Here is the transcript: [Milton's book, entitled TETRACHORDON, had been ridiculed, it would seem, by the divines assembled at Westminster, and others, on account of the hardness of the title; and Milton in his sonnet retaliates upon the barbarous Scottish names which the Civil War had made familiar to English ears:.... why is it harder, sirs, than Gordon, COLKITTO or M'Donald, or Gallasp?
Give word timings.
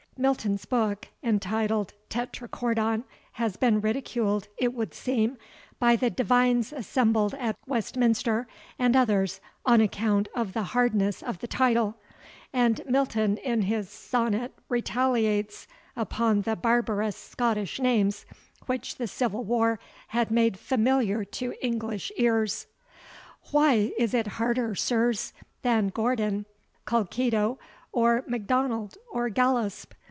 [Milton's 0.17 0.65
book, 0.65 1.07
entitled 1.23 1.93
TETRACHORDON, 2.09 3.05
had 3.31 3.59
been 3.59 3.81
ridiculed, 3.81 4.49
it 4.55 4.71
would 4.71 4.93
seem, 4.93 5.35
by 5.79 5.95
the 5.95 6.11
divines 6.11 6.71
assembled 6.71 7.33
at 7.35 7.55
Westminster, 7.65 8.45
and 8.77 8.95
others, 8.95 9.41
on 9.65 9.81
account 9.81 10.27
of 10.35 10.53
the 10.53 10.61
hardness 10.61 11.23
of 11.23 11.39
the 11.39 11.47
title; 11.47 11.95
and 12.53 12.83
Milton 12.85 13.37
in 13.37 13.63
his 13.63 13.89
sonnet 13.89 14.53
retaliates 14.69 15.65
upon 15.95 16.41
the 16.41 16.55
barbarous 16.55 17.15
Scottish 17.15 17.79
names 17.79 18.27
which 18.67 18.97
the 18.97 19.07
Civil 19.07 19.43
War 19.43 19.79
had 20.09 20.29
made 20.29 20.59
familiar 20.59 21.25
to 21.25 21.55
English 21.65 22.11
ears:.... 22.17 22.67
why 23.49 23.91
is 23.97 24.13
it 24.13 24.27
harder, 24.37 24.75
sirs, 24.75 25.33
than 25.63 25.87
Gordon, 25.87 26.45
COLKITTO 26.85 27.57
or 27.91 28.23
M'Donald, 28.27 28.97
or 29.11 29.27
Gallasp? 29.31 29.93